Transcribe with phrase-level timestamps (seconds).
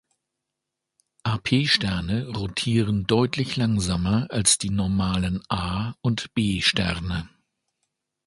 [1.21, 7.29] Ap-Sterne rotieren deutlich langsamer als die normalen A- und B-Sterne.